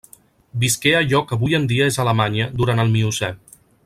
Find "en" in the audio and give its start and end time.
1.59-1.67